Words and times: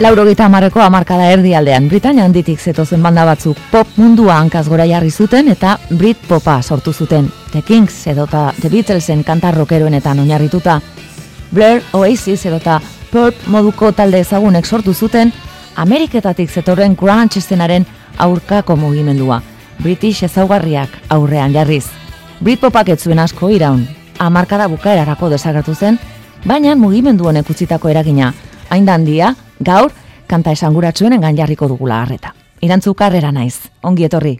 Lauro 0.00 0.24
gita 0.24 0.46
amarreko 0.46 0.80
amarkada 0.80 1.26
erdi 1.28 1.50
aldean, 1.52 1.84
Britania 1.90 2.24
handitik 2.24 2.56
zetozen 2.56 3.02
banda 3.04 3.26
batzuk 3.28 3.58
pop 3.68 3.88
mundua 4.00 4.38
hankaz 4.40 4.62
gora 4.72 4.86
jarri 4.88 5.10
zuten 5.10 5.50
eta 5.52 5.74
Brit 5.90 6.22
popa 6.28 6.54
sortu 6.62 6.94
zuten. 6.94 7.26
The 7.52 7.60
Kings 7.60 8.06
edota 8.08 8.46
The 8.62 8.70
Beatlesen 8.72 9.20
kantar 9.24 9.58
rokeroenetan 9.58 10.22
oinarrituta. 10.22 10.78
Blair, 11.52 11.82
Oasis 11.92 12.46
edota 12.46 12.78
Purp 13.10 13.44
moduko 13.46 13.90
talde 13.92 14.22
ezagunek 14.24 14.64
sortu 14.64 14.94
zuten 14.94 15.34
Ameriketatik 15.76 16.48
zetorren 16.50 16.96
grunge 16.96 17.36
eszenaren 17.38 17.84
aurkako 18.16 18.76
mugimendua. 18.76 19.42
British 19.82 20.24
ezaugarriak 20.24 20.96
aurrean 21.10 21.52
jarriz. 21.52 21.84
Brit 22.40 22.60
popak 22.60 22.88
etzuen 22.88 23.18
asko 23.18 23.50
iraun, 23.50 23.84
amarkada 24.18 24.66
bukaerarako 24.68 25.28
desagertu 25.28 25.74
zen, 25.74 26.00
baina 26.46 26.74
mugimendu 26.74 27.28
honek 27.28 27.50
utzitako 27.50 27.92
eragina, 27.92 28.32
hain 28.70 28.88
handia, 28.88 29.34
gaur, 29.60 29.92
kanta 30.26 30.52
esanguratsuen 30.52 31.12
engan 31.12 31.36
jarriko 31.36 31.68
dugula 31.68 32.02
harreta. 32.02 32.34
Irantzu 32.60 32.94
karrera 32.94 33.32
naiz, 33.32 33.70
ongi 33.82 34.04
etorri. 34.04 34.38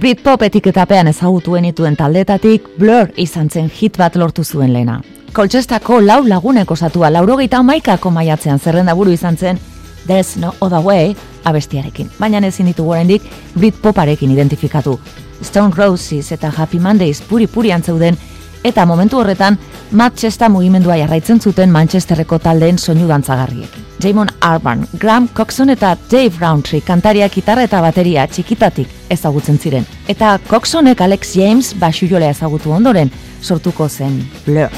Britpop 0.00 0.42
etiketapean 0.46 1.10
ezagutuen 1.10 1.66
ituen 1.68 1.96
taldetatik 1.96 2.68
Blur 2.78 3.10
izan 3.20 3.50
zen 3.50 3.68
hit 3.68 3.98
bat 4.00 4.14
lortu 4.16 4.44
zuen 4.44 4.72
lena. 4.72 5.02
Koltsestako 5.32 6.00
lau 6.00 6.22
lagunek 6.26 6.70
osatua 6.70 7.10
laurogeita 7.12 7.62
maikako 7.62 8.10
maiatzean 8.10 8.58
zerrenda 8.58 8.94
buru 8.94 9.12
izan 9.12 9.36
zen 9.36 9.60
There's 10.06 10.36
no 10.36 10.54
other 10.60 10.80
way 10.80 11.14
abestiarekin. 11.44 12.08
Baina 12.18 12.40
ezin 12.46 12.66
ditugu 12.66 12.90
oraindik 12.90 13.22
Britpoparekin 13.58 14.30
identifikatu. 14.30 14.98
Stone 15.42 15.74
Roses 15.76 16.32
eta 16.32 16.50
Happy 16.50 16.80
Mondays 16.80 17.20
puri-puri 17.20 17.72
antzeuden 17.72 18.16
eta 18.64 18.86
momentu 18.86 19.18
horretan 19.18 19.58
Manchester 19.90 20.50
mugimendua 20.50 20.96
jarraitzen 20.96 21.40
zuten 21.40 21.70
Manchesterreko 21.70 22.38
taldeen 22.38 22.78
soinu 22.78 23.08
dantzagarriek. 23.08 23.78
Jamon 24.02 24.28
Arban, 24.40 24.86
Graham 24.98 25.28
Coxon 25.36 25.70
eta 25.70 25.96
Dave 26.10 26.32
Roundtree 26.40 26.80
kantaria 26.80 27.28
gitarra 27.28 27.66
eta 27.68 27.80
bateria 27.80 28.26
txikitatik 28.26 28.88
ezagutzen 29.10 29.58
ziren. 29.58 29.86
Eta 30.08 30.38
Coxonek 30.48 31.00
Alex 31.00 31.34
James 31.34 31.74
basu 31.78 32.06
ezagutu 32.06 32.72
ondoren 32.72 33.10
sortuko 33.42 33.88
zen 33.88 34.28
Blur. 34.46 34.70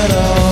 at 0.00 0.16
all. 0.16 0.49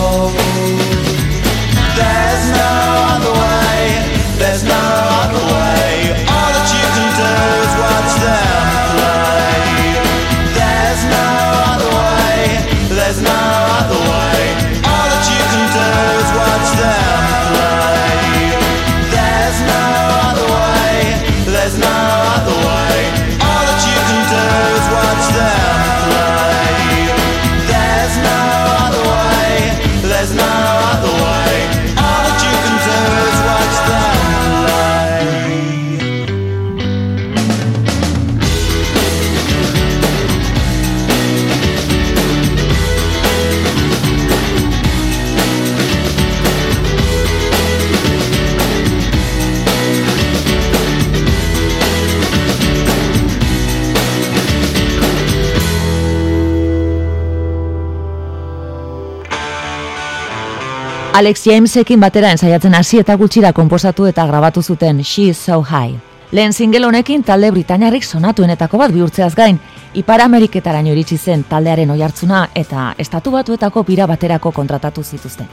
Alex 61.18 61.42
Jamesekin 61.46 61.98
batera 61.98 62.28
ensaiatzen 62.30 62.76
hasi 62.78 63.00
eta 63.00 63.16
gutxira 63.18 63.50
konposatu 63.52 64.04
eta 64.06 64.22
grabatu 64.28 64.62
zuten 64.62 65.00
She 65.02 65.24
is 65.30 65.38
so 65.38 65.64
high. 65.64 65.96
Lehen 66.30 66.52
single 66.52 66.86
honekin 66.86 67.24
talde 67.26 67.50
Britainiarrik 67.50 68.04
sonatuenetako 68.06 68.78
bat 68.78 68.94
bihurtzeaz 68.94 69.34
gain, 69.34 69.58
Ipar 69.98 70.22
Ameriketaraino 70.22 70.92
iritsi 70.92 71.18
zen 71.18 71.42
taldearen 71.50 71.90
oihartzuna 71.90 72.44
eta 72.54 72.94
estatu 72.98 73.32
batuetako 73.34 73.82
bira 73.82 74.06
baterako 74.06 74.52
kontratatu 74.52 75.02
zituzten. 75.02 75.48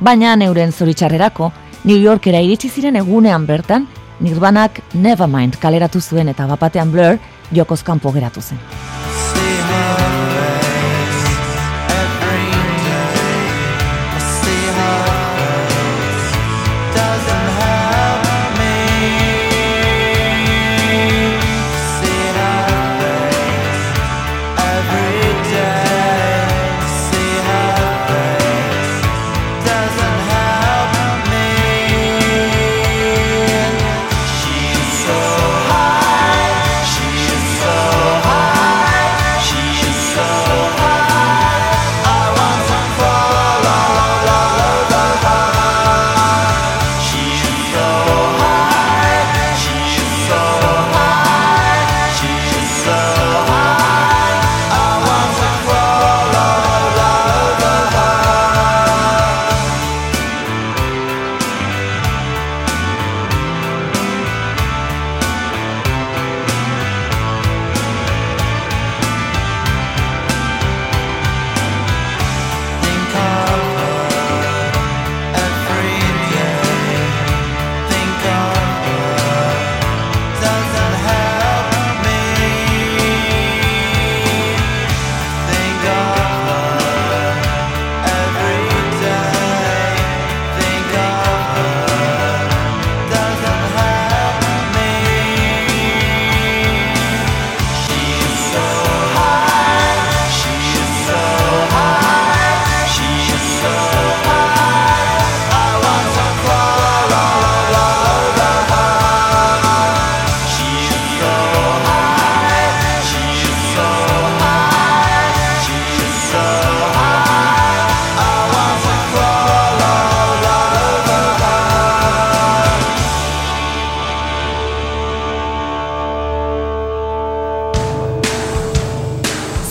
Baina 0.00 0.36
neuren 0.36 0.72
zoritxarrerako, 0.72 1.52
New 1.84 2.00
Yorkera 2.00 2.40
iritsi 2.40 2.70
ziren 2.70 2.96
egunean 2.96 3.44
bertan, 3.46 3.88
Nirvanak 4.20 4.80
Nevermind 4.94 5.60
kaleratu 5.60 6.00
zuen 6.00 6.32
eta 6.32 6.46
bapatean 6.46 6.92
Blur 6.92 7.18
jokozkan 7.52 8.00
geratu 8.00 8.40
zen. 8.40 8.58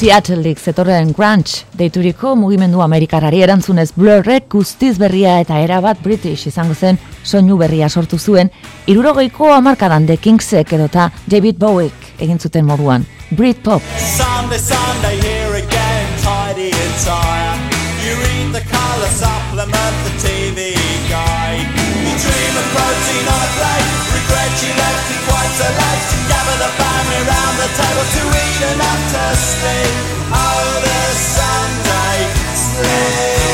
Seattleik 0.09 0.57
zetorren 0.57 1.11
grunge 1.13 1.67
deituriko 1.77 2.31
mugimendu 2.33 2.79
amerikarari 2.81 3.43
erantzunez 3.45 3.91
blurrek 3.93 4.47
guztiz 4.49 4.95
berria 4.97 5.35
eta 5.43 5.59
erabat 5.61 5.99
british 6.01 6.47
izango 6.49 6.73
zen 6.73 6.97
soinu 7.21 7.59
berria 7.59 7.89
sortu 7.89 8.17
zuen, 8.17 8.49
irurogeiko 8.89 9.51
amarkadan 9.53 10.07
The 10.09 10.17
Kingsek 10.17 10.73
edota 10.79 11.11
David 11.29 11.59
Bowiek 11.61 12.09
egin 12.17 12.39
zuten 12.39 12.65
moduan. 12.65 13.05
Britpop. 13.29 13.85
Sunday, 14.17 14.57
Sunday, 14.57 15.21
here 15.21 15.61
again, 15.61 16.09
tidy 16.25 16.71
and 16.73 16.95
tired. 17.05 17.61
You 18.01 18.17
read 18.25 18.49
the 18.57 18.65
color 18.65 19.11
supplement, 19.13 19.95
the 20.09 20.13
TV 20.25 20.73
guide. 21.05 21.69
You 22.01 22.17
dream 22.17 22.57
of 22.57 22.67
protein 22.73 23.29
on 23.29 23.45
a 23.45 24.18
regret 24.29 24.53
you 24.61 24.69
left 24.77 25.09
it 25.09 25.21
quite 25.25 25.53
so 25.57 25.65
late. 25.65 26.05
To 26.13 26.17
gather 26.29 26.57
the 26.61 26.71
family 26.77 27.21
round 27.25 27.55
the 27.57 27.69
table 27.73 28.05
to 28.05 28.21
eat 28.29 28.61
enough 28.77 29.01
to 29.13 29.23
sleep. 29.33 29.93
Oh, 30.29 30.69
the 30.85 31.01
Sunday 31.17 32.17
sleep. 32.53 33.49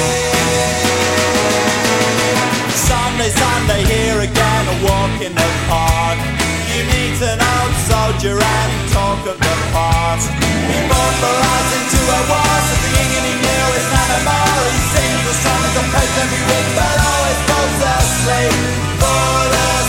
Sunday, 2.76 3.32
Sunday, 3.32 3.82
here 3.88 4.20
again, 4.20 4.64
a 4.68 4.78
walk 4.84 5.16
in 5.24 5.34
the 5.34 5.50
park. 5.72 6.20
You 6.68 6.84
meet 6.92 7.20
an 7.24 7.40
old 7.40 7.76
soldier 7.88 8.36
and 8.36 8.72
talk 8.92 9.24
of 9.32 9.38
the 9.40 9.56
past. 9.72 10.28
He 10.28 10.78
rise 10.92 11.72
into 11.80 12.02
a 12.04 12.22
war, 12.28 12.56
so 12.68 12.76
the 12.84 12.92
and 13.00 13.26
he 13.32 13.36
knew 13.40 13.66
it's 13.80 13.90
not 13.96 14.10
a 14.12 14.20
more. 14.28 14.68
He 14.76 14.82
sings 14.92 15.24
the 15.24 15.36
song 15.40 15.62
as 15.72 15.76
a 15.80 15.84
every 16.20 16.44
week, 16.52 16.68
but 16.76 16.96
always 17.00 17.40
falls 17.48 17.80
asleep. 17.96 18.56
For 19.00 19.40
the 19.56 19.85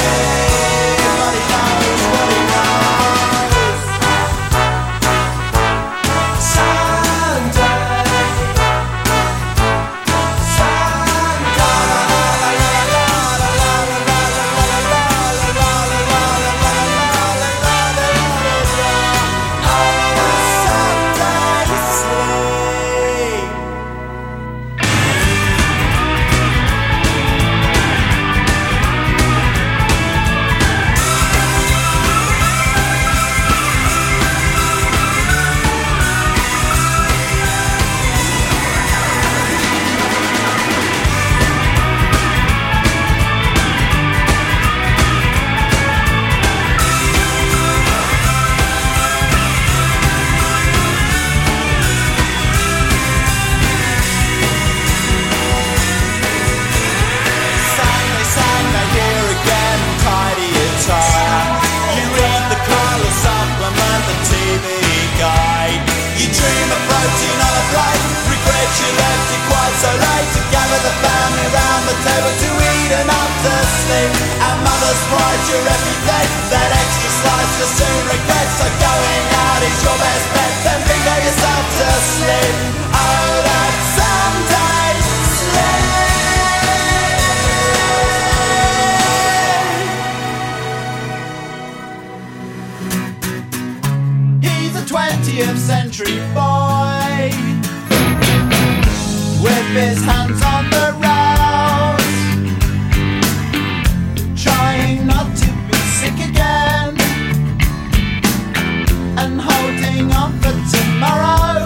Bye. 0.00 0.39
The 71.90 71.98
table 72.06 72.30
to 72.30 72.50
eat 72.54 72.92
enough 73.02 73.34
to 73.42 73.50
sleep. 73.82 74.14
And 74.46 74.58
mother's 74.62 75.02
pride, 75.10 75.42
your 75.50 75.58
everything, 75.58 76.30
that 76.54 76.70
extra 76.70 77.10
slice 77.18 77.54
you 77.58 77.66
soon 77.66 78.02
regret. 78.14 78.48
So 78.58 78.66
going 78.78 79.24
out 79.42 79.62
is 79.66 79.74
your 79.82 79.98
best 79.98 80.26
bet, 80.30 80.54
then 80.62 80.80
bingo 80.86 81.16
yourself 81.26 81.64
to 81.82 81.90
sleep. 82.14 82.54
Oh, 82.94 83.42
that 83.42 83.74
Sunday 83.98 85.02
sleep. 85.34 85.90
He's 94.46 94.74
a 94.78 94.84
20th 94.86 95.58
century 95.58 96.22
boy 96.38 97.34
with 99.42 99.66
his 99.74 99.98
hands 100.04 100.42
on 100.44 100.69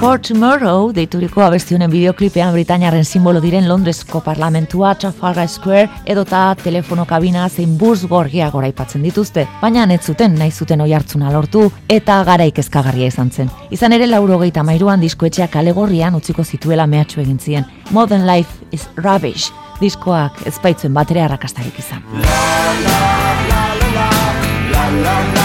For 0.05 0.21
Tomorrow 0.21 0.91
deituriko 0.93 1.41
abestionen 1.41 1.89
bideoklipean 1.89 2.51
Britainiaren 2.53 3.07
simbolo 3.09 3.41
diren 3.41 3.65
Londresko 3.65 4.21
parlamentua, 4.21 4.91
Trafalgar 5.01 5.49
Square 5.49 6.03
edota 6.13 6.43
telefono 6.61 7.07
kabina 7.09 7.47
zein 7.49 7.79
bus 7.81 8.05
gorgia 8.11 8.51
goraipatzen 8.53 9.01
dituzte, 9.09 9.47
baina 9.63 9.87
ez 9.95 10.03
zuten 10.05 10.35
nahi 10.37 10.51
zuten 10.53 10.83
oi 10.85 10.93
hartzuna 10.93 11.33
lortu 11.33 11.71
eta 11.89 12.19
garaik 12.23 12.59
ezkagarria 12.61 13.07
izan 13.07 13.31
zen. 13.31 13.49
Izan 13.71 13.97
ere 13.97 14.07
laurogeita 14.07 14.63
mairuan 14.63 15.01
diskoetxeak 15.01 15.51
kale 15.57 15.73
gorrian 15.73 16.15
utziko 16.15 16.45
zituela 16.45 16.87
mehatxu 16.87 17.23
egin 17.23 17.39
zien. 17.39 17.65
Modern 17.91 18.27
Life 18.27 18.61
is 18.73 18.87
Rubbish 18.97 19.49
diskoak 19.81 20.45
ez 20.45 20.59
baitzuen 20.61 20.93
batere 20.93 21.25
arrakastarik 21.25 21.81
izan. 21.81 22.05
Holding 24.85 25.44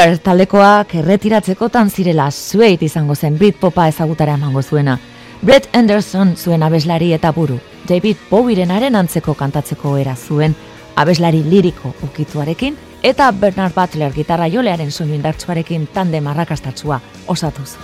Blur 0.00 0.16
taldekoak 0.24 0.94
erretiratzekotan 0.96 1.90
zirela 1.92 2.30
zueit 2.32 2.80
izango 2.86 3.12
zen 3.14 3.34
Britpopa 3.36 3.84
ezagutara 3.90 4.32
emango 4.38 4.62
zuena. 4.62 4.94
Brett 5.42 5.68
Anderson 5.76 6.32
zuen 6.38 6.62
abeslari 6.64 7.10
eta 7.12 7.34
buru. 7.36 7.58
David 7.88 8.24
Bowirenaren 8.30 8.96
antzeko 8.96 9.34
kantatzeko 9.36 9.98
era 10.00 10.16
zuen 10.16 10.56
abeslari 10.96 11.44
liriko 11.44 11.92
ukituarekin 12.08 12.78
eta 13.02 13.28
Bernard 13.32 13.76
Butler 13.76 14.16
gitarra 14.16 14.48
jolearen 14.48 14.90
soinu 14.90 15.18
indartsuarekin 15.20 15.90
tande 15.92 16.24
marrakastatsua 16.24 17.02
osatuz. 17.28 17.74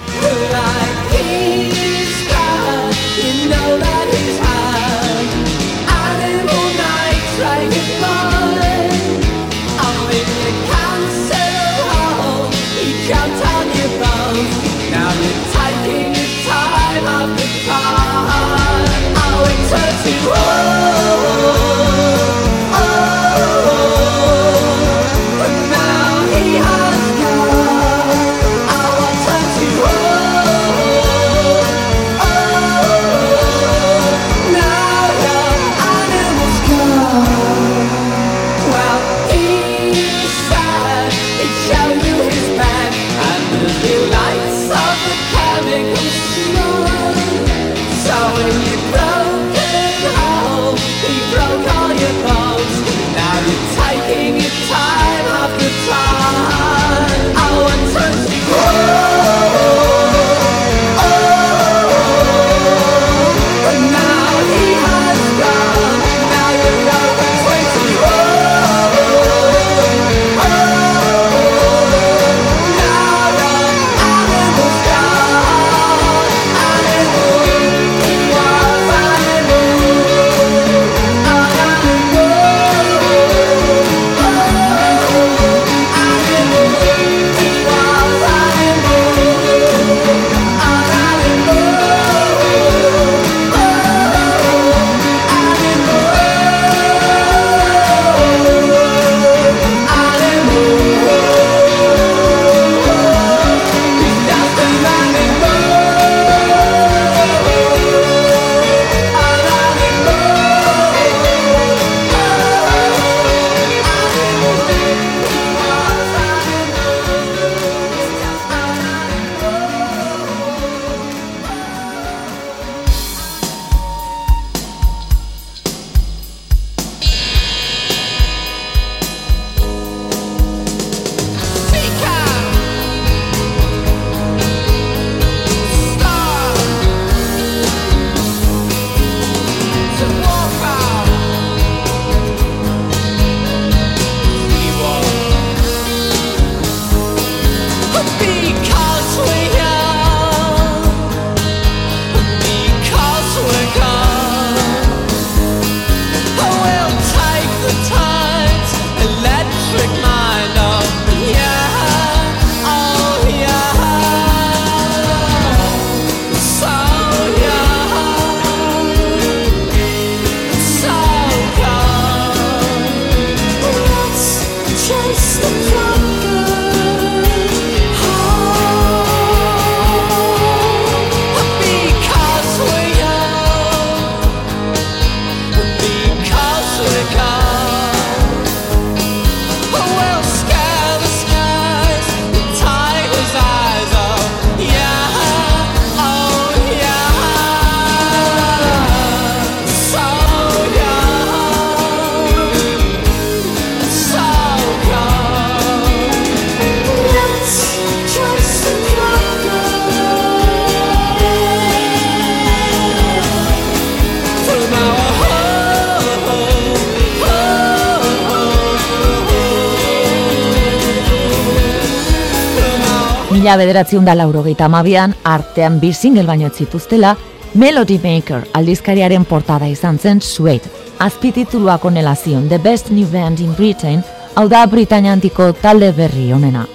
Mila 223.46 223.60
bederatziun 223.60 224.02
da 224.04 224.14
laurogeita 224.18 224.64
amabian, 224.66 225.12
artean 225.22 225.76
bi 225.78 225.92
single 225.94 226.24
baino 226.26 226.48
zituztela, 226.50 227.12
Melody 227.54 228.00
Maker 228.02 228.48
aldizkariaren 228.58 229.24
portada 229.24 229.68
izan 229.70 230.00
zen 230.02 230.20
Suede. 230.20 230.66
Azpitituluak 230.98 231.84
onela 231.84 232.16
zion 232.16 232.48
The 232.48 232.58
Best 232.58 232.90
New 232.90 233.06
Band 233.06 233.38
in 233.38 233.54
Britain, 233.54 234.02
hau 234.34 234.48
da 234.50 234.66
Britania 234.66 235.12
antiko 235.12 235.52
talde 235.52 235.92
berri 235.92 236.32
onena. 236.32 236.66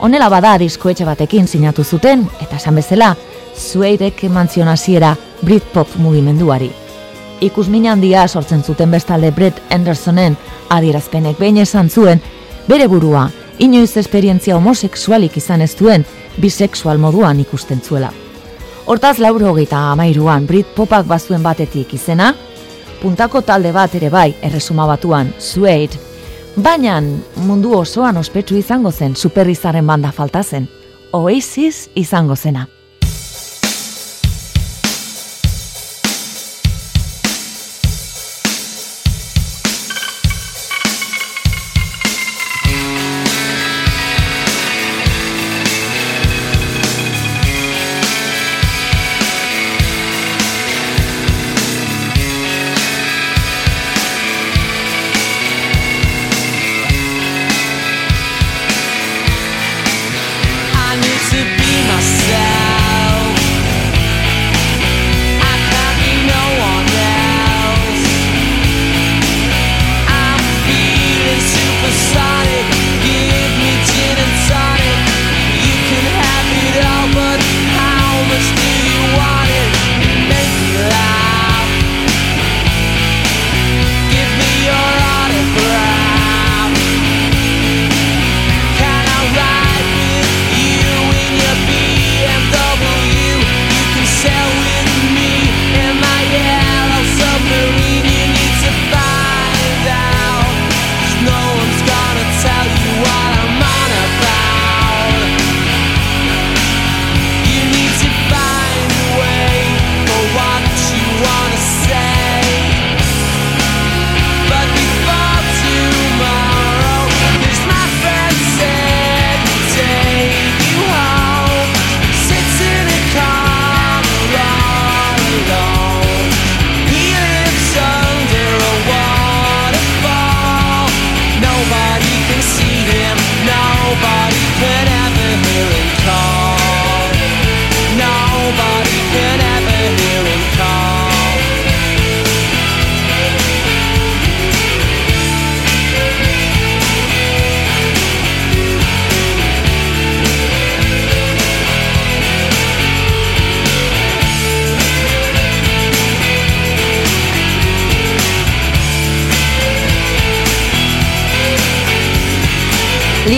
Honela 0.00 0.28
bada 0.28 0.56
diskoetxe 0.58 1.06
batekin 1.06 1.46
sinatu 1.46 1.84
zuten, 1.84 2.26
eta 2.42 2.56
esan 2.56 2.74
bezala, 2.74 3.14
Suedek 3.54 4.24
eman 4.24 4.48
zion 4.48 4.68
hasiera 4.68 5.14
Britpop 5.44 5.94
mugimenduari. 5.96 6.72
Ikus 7.40 7.68
handia 7.68 8.26
sortzen 8.26 8.64
zuten 8.64 8.90
bestalde 8.90 9.30
Brett 9.30 9.62
Andersonen 9.70 10.36
adierazpenek 10.70 11.38
behin 11.38 11.58
esan 11.58 11.88
zuen, 11.88 12.20
bere 12.66 12.88
burua 12.88 13.30
inoiz 13.60 13.96
esperientzia 14.00 14.56
homosexualik 14.56 15.36
izan 15.36 15.60
ez 15.60 15.74
duen, 15.76 16.04
bisexual 16.40 16.98
moduan 16.98 17.40
ikusten 17.40 17.80
zuela. 17.80 18.10
Hortaz 18.86 19.18
lauro 19.18 19.52
hogeita 19.52 19.90
amairuan 19.92 20.46
Brit 20.46 20.72
Popak 20.74 21.06
bazuen 21.06 21.42
batetik 21.42 21.94
izena, 21.94 22.32
puntako 23.02 23.42
talde 23.42 23.72
bat 23.72 23.94
ere 23.94 24.10
bai 24.10 24.32
erresuma 24.42 24.86
batuan, 24.88 25.34
Suede, 25.38 26.00
baina 26.56 26.98
mundu 27.36 27.76
osoan 27.78 28.16
ospetsu 28.16 28.56
izango 28.56 28.92
zen 28.92 29.14
superrizaren 29.16 29.86
banda 29.86 30.12
falta 30.12 30.42
zen, 30.42 30.68
Oasis 31.12 31.88
izango 31.94 32.36
zena. 32.36 32.66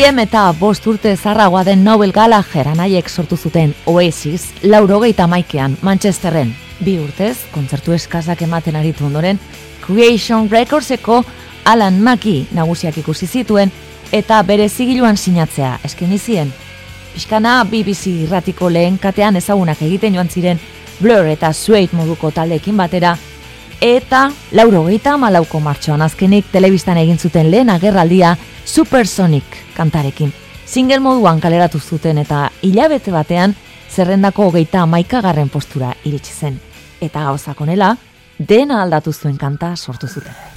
Liem 0.03 0.19
eta 0.19 0.49
bost 0.59 0.87
urte 0.91 1.13
zarragoa 1.15 1.61
den 1.63 1.85
Noel 1.87 2.11
Gallagher 2.11 2.67
anaiek 2.73 3.07
sortu 3.07 3.37
zuten 3.37 3.71
Oasis, 3.87 4.49
laurogeita 4.65 5.29
maikean 5.31 5.77
Manchesterren. 5.87 6.51
Bi 6.83 6.97
urtez, 6.99 7.45
kontzertu 7.53 7.95
eskazak 7.95 8.43
ematen 8.43 8.75
aritu 8.81 9.07
ondoren, 9.07 9.39
Creation 9.85 10.51
Recordseko 10.51 11.21
Alan 11.71 12.03
Maki 12.03 12.49
nagusiak 12.51 12.99
ikusi 12.99 13.29
zituen 13.31 13.71
eta 14.11 14.43
bere 14.43 14.67
zigiluan 14.69 15.17
sinatzea 15.17 15.77
eskeni 15.87 16.19
zien. 16.19 16.51
Piskana 17.15 17.61
BBC 17.63 18.17
irratiko 18.25 18.73
lehen 18.75 18.99
katean 18.99 19.39
ezagunak 19.39 19.87
egiten 19.87 20.19
joan 20.19 20.29
ziren 20.29 20.59
Blur 20.99 21.31
eta 21.31 21.53
Suede 21.53 21.95
moduko 21.95 22.33
taldeekin 22.35 22.77
batera, 22.77 23.15
eta 23.83 24.31
lauro 24.55 24.85
geita 24.87 25.17
malauko 25.19 25.59
martxoan 25.61 26.05
azkenik 26.07 26.47
telebistan 26.53 27.01
egin 27.01 27.19
zuten 27.19 27.51
lehen 27.51 27.71
agerraldia 27.71 28.37
Supersonic 28.65 29.59
kantarekin. 29.75 30.33
Single 30.67 31.01
moduan 31.01 31.41
kaleratu 31.41 31.81
zuten 31.81 32.23
eta 32.23 32.45
hilabete 32.63 33.11
batean 33.11 33.57
zerrendako 33.91 34.47
hogeita 34.53 34.87
maikagarren 34.87 35.51
postura 35.51 35.93
iritsi 36.05 36.33
zen. 36.33 36.61
Eta 37.03 37.27
gauzakonela, 37.27 37.97
dena 38.39 38.83
aldatu 38.83 39.13
zuen 39.13 39.37
kanta 39.37 39.75
sortu 39.77 40.07
zuten. 40.07 40.52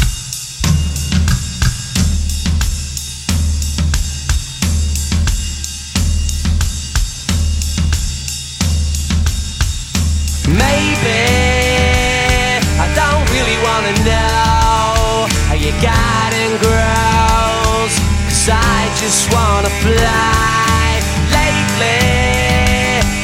Wanna 13.85 14.03
know 14.03 15.27
How 15.47 15.53
you 15.53 15.71
got 15.81 16.33
and 16.33 16.53
grows 16.59 17.93
Cause 18.25 18.49
I 18.49 18.89
just 18.97 19.31
wanna 19.31 19.69
fly. 19.85 21.01
Lately 21.29 22.01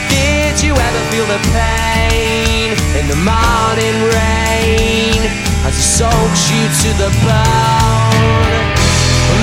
Did 0.09 0.61
you 0.61 0.73
ever 0.73 1.01
feel 1.09 1.25
the 1.25 1.41
pain 1.53 2.77
In 2.99 3.07
the 3.07 3.19
morning 3.31 3.97
rain? 4.13 5.21
As 5.65 5.77
it 5.77 5.89
soaks 5.97 6.49
you 6.49 6.63
to 6.83 6.89
the 6.97 7.11
bone. 7.25 8.51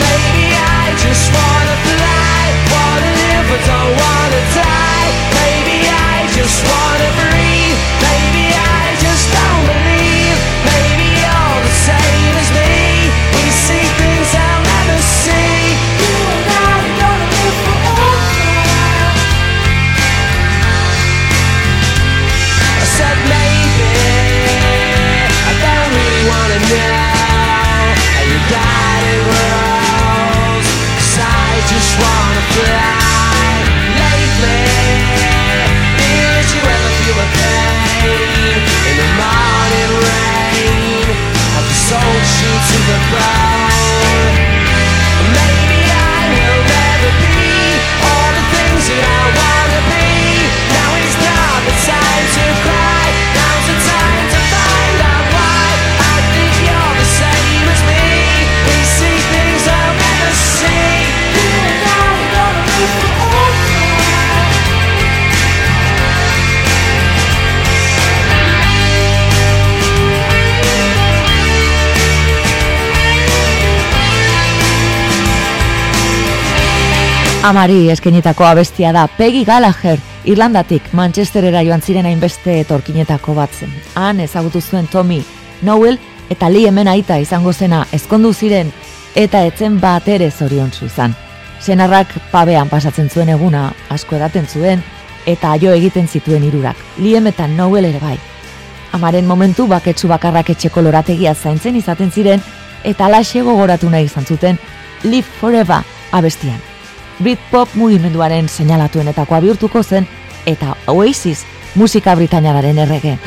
Maybe 0.03 0.47
I 0.55 0.95
just 0.99 1.33
wanna 1.33 1.58
Amari 77.49 77.89
eskenitako 77.89 78.45
abestia 78.45 78.91
da 78.93 79.07
Peggy 79.07 79.43
Gallagher, 79.43 79.99
Irlandatik 80.29 80.91
Manchesterera 80.93 81.63
joan 81.65 81.81
ziren 81.81 82.05
hainbeste 82.05 82.59
etorkinetako 82.61 83.33
batzen. 83.39 83.73
Han 83.97 84.21
ezagutu 84.21 84.61
zuen 84.61 84.87
Tommy, 84.93 85.23
Noel 85.63 85.97
eta 86.29 86.51
Lee 86.53 86.69
hemen 86.69 86.93
aita 86.93 87.17
izango 87.17 87.55
zena 87.55 87.87
ezkondu 87.91 88.35
ziren 88.35 88.69
eta 89.17 89.47
etzen 89.49 89.81
bat 89.81 90.13
ere 90.13 90.31
zorion 90.31 90.71
izan. 90.85 91.17
Senarrak 91.65 92.13
pabean 92.31 92.69
pasatzen 92.69 93.09
zuen 93.09 93.33
eguna, 93.33 93.73
asko 93.89 94.21
edaten 94.21 94.47
zuen, 94.47 94.85
eta 95.25 95.57
jo 95.57 95.73
egiten 95.73 96.07
zituen 96.07 96.45
irurak, 96.45 96.77
Liam 96.99 97.33
eta 97.33 97.49
Noel 97.49 97.87
ere 97.87 97.99
bai. 97.99 98.19
Amaren 98.93 99.25
momentu 99.27 99.67
baketsu 99.67 100.07
bakarrak 100.09 100.51
etxeko 100.51 100.83
lorategia 100.83 101.35
zaintzen 101.35 101.81
izaten 101.81 102.11
ziren, 102.13 102.43
eta 102.85 103.07
alaxe 103.07 103.41
gogoratu 103.41 103.89
nahi 103.89 104.05
izan 104.05 104.27
zuten 104.27 104.59
Live 105.03 105.29
Forever 105.41 105.81
abestian. 106.13 106.68
Britpop 107.23 107.75
mugimenduaren 107.75 108.49
seinalatuenetakoa 108.49 109.41
bihurtuko 109.41 109.83
zen 109.83 110.09
eta 110.47 110.77
Oasis 110.87 111.45
musika 111.75 112.15
britainararen 112.17 112.79
errege. 112.79 113.19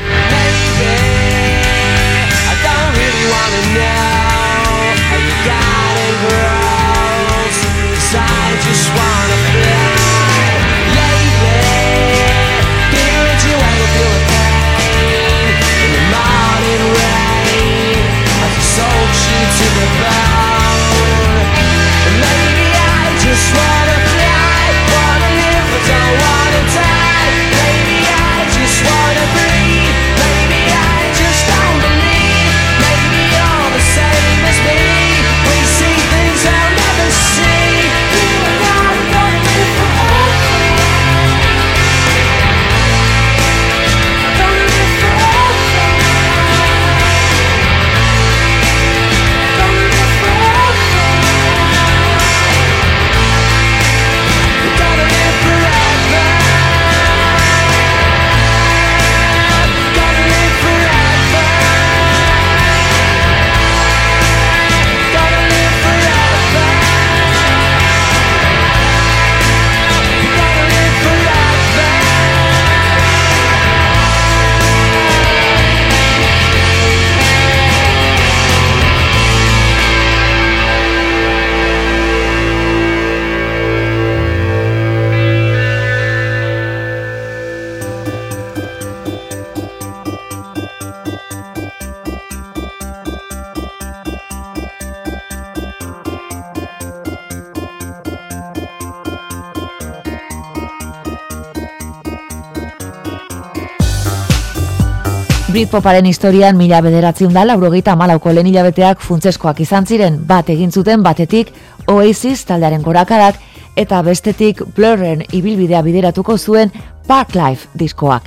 Britpoparen 105.61 106.07
historian 106.09 106.57
mila 106.57 106.79
bederatzen 106.81 107.35
da 107.37 107.43
laurogeita 107.45 107.93
malauko 107.95 108.31
lehen 108.33 108.47
hilabeteak 108.49 109.03
funtzeskoak 109.05 109.59
izan 109.61 109.85
ziren 109.85 110.15
bat 110.25 110.47
egin 110.49 110.71
zuten 110.71 111.03
batetik 111.05 111.51
Oasis 111.85 112.47
taldearen 112.49 112.81
gorakadak 112.81 113.35
eta 113.77 113.99
bestetik 114.01 114.63
Blurren 114.73 115.21
ibilbidea 115.29 115.83
bideratuko 115.85 116.37
zuen 116.39 116.71
Park 117.05 117.35
Life 117.37 117.69
diskoak. 117.77 118.25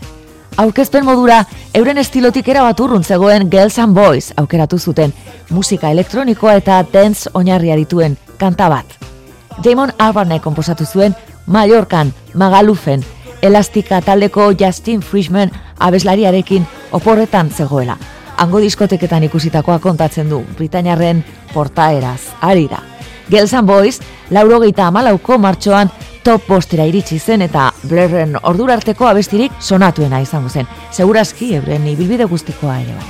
Aurkezpen 0.62 1.02
modura, 1.04 1.40
euren 1.74 1.98
estilotik 1.98 2.52
erabat 2.54 2.84
urrun 2.86 3.02
zegoen 3.02 3.50
Girls 3.50 3.80
and 3.82 3.98
Boys 3.98 4.30
aukeratu 4.36 4.78
zuten, 4.78 5.10
musika 5.50 5.90
elektronikoa 5.90 6.54
eta 6.62 6.84
dance 6.92 7.34
oinarria 7.34 7.74
dituen 7.74 8.14
kanta 8.38 8.70
bat. 8.70 8.86
Damon 9.58 9.90
Albarnek 9.98 10.42
komposatu 10.46 10.86
zuen 10.86 11.18
Mallorcan, 11.46 12.14
Magalufen, 12.34 13.02
Elastika 13.44 14.00
taldeko 14.00 14.52
Justin 14.60 15.00
Frischman 15.00 15.50
abeslariarekin 15.78 16.66
oporretan 16.92 17.50
zegoela. 17.50 17.96
Hango 18.36 18.60
diskoteketan 18.60 19.22
ikusitakoa 19.28 19.78
kontatzen 19.78 20.30
du, 20.30 20.40
Britainiarren 20.56 21.24
portaeraz, 21.52 22.20
arira. 22.40 22.78
Girls 23.30 23.54
and 23.54 23.68
Boys, 23.68 24.00
laurogeita 24.30 24.86
amalauko 24.86 25.38
martxoan 25.38 25.92
top 26.24 26.48
bostera 26.48 26.88
iritsi 26.88 27.18
zen 27.18 27.44
eta 27.44 27.68
blerren 27.88 28.38
ordurarteko 28.42 29.06
abestirik 29.12 29.52
sonatuena 29.60 30.24
izango 30.24 30.48
zen. 30.48 30.66
Segurazki 30.90 31.54
ebren 31.60 31.86
ibilbide 31.92 32.24
guztikoa 32.24 32.80
ere 32.80 32.96
bai. 32.96 33.04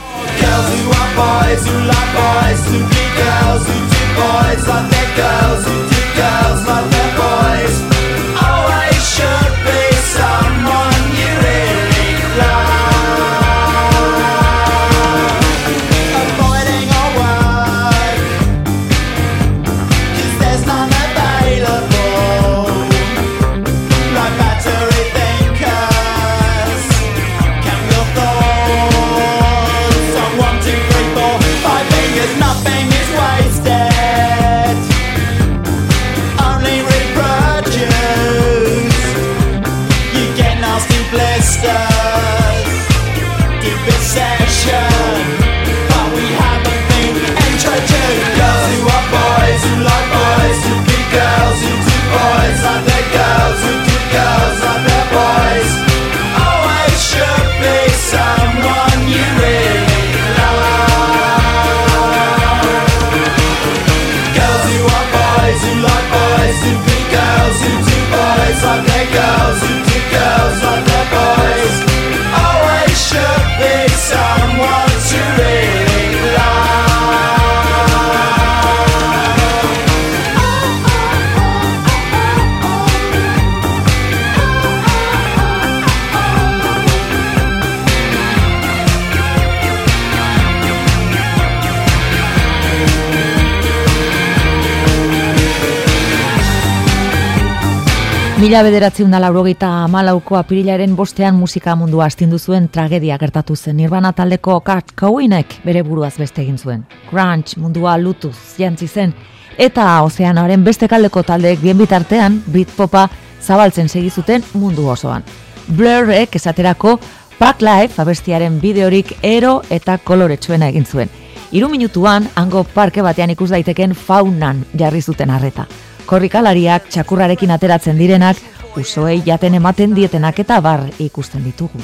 Mila 98.44 98.58
bederatzen 98.60 99.08
da 99.08 99.16
laurogeita 99.22 99.68
malauko 99.88 100.36
apirilaren 100.36 100.92
bostean 100.98 101.32
musika 101.40 101.72
mundua 101.80 102.04
astindu 102.10 102.36
zuen 102.38 102.66
tragedia 102.68 103.16
gertatu 103.16 103.54
zen. 103.56 103.78
Nirvana 103.78 104.10
taldeko 104.12 104.58
Kurt 104.60 104.90
Cowinek 105.00 105.54
bere 105.64 105.80
buruaz 105.82 106.12
beste 106.18 106.42
egin 106.42 106.58
zuen. 106.58 106.82
Grunge 107.08 107.56
mundua 107.56 107.94
lutuz 107.96 108.34
jantzi 108.58 108.86
zen. 108.86 109.14
Eta 109.56 109.86
ozeanaren 110.04 110.64
beste 110.64 110.88
kaldeko 110.92 111.22
taldeek 111.22 111.62
bien 111.62 111.80
bitartean 111.80 112.36
Britpopa 112.44 113.06
zabaltzen 113.40 113.88
segizuten 113.88 114.44
mundu 114.52 114.90
osoan. 114.92 115.24
Blurrek 115.66 116.36
esaterako 116.36 116.98
Pack 117.38 117.64
Life 117.64 118.02
abestiaren 118.02 118.60
bideorik 118.60 119.16
ero 119.22 119.62
eta 119.70 119.96
koloretsuena 120.04 120.68
egin 120.68 120.84
zuen. 120.84 121.08
Iru 121.52 121.72
minutuan, 121.72 122.28
hango 122.34 122.66
parke 122.76 123.00
batean 123.00 123.32
ikus 123.32 123.50
daiteken 123.56 123.96
faunan 123.96 124.66
jarri 124.76 125.00
zuten 125.00 125.30
harreta 125.30 125.64
korrikalariak 126.06 126.88
txakurrarekin 126.90 127.50
ateratzen 127.50 127.98
direnak, 127.98 128.36
usoei 128.76 129.22
jaten 129.26 129.54
ematen 129.54 129.94
dietenak 129.96 130.38
eta 130.44 130.60
bar 130.60 130.86
ikusten 130.98 131.44
ditugu. 131.44 131.80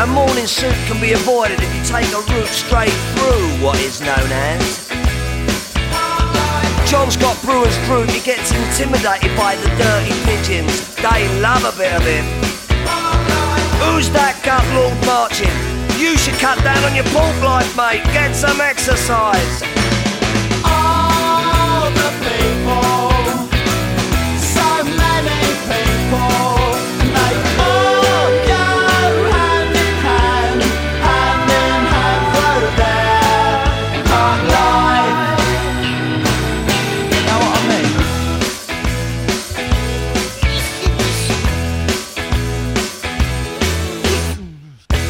A 0.00 0.06
morning 0.06 0.48
suit 0.48 0.76
can 0.88 1.00
be 1.00 1.12
avoided 1.12 1.60
if 1.60 1.74
you 1.76 1.82
take 1.84 2.08
a 2.12 2.22
route 2.32 2.48
straight 2.48 2.96
through 3.14 3.48
what 3.60 3.76
is 3.80 4.00
known 4.00 4.32
as 4.32 4.90
John's 6.90 7.16
got 7.16 7.40
brewer's 7.44 7.76
fruit, 7.86 8.10
he 8.10 8.18
gets 8.18 8.50
intimidated 8.50 9.30
by 9.36 9.54
the 9.54 9.68
dirty 9.78 10.10
pigeons. 10.26 10.96
They 10.96 11.28
love 11.40 11.62
a 11.62 11.70
bit 11.78 11.92
of 11.92 12.02
him. 12.02 12.24
Who's 13.78 14.10
that 14.10 14.34
gut 14.42 14.66
lord 14.74 14.98
marching? 15.06 15.54
You 16.02 16.18
should 16.18 16.34
cut 16.40 16.58
down 16.64 16.82
on 16.82 16.96
your 16.96 17.06
pork 17.14 17.36
life, 17.44 17.76
mate. 17.76 18.02
Get 18.12 18.34
some 18.34 18.60
exercise. 18.60 19.89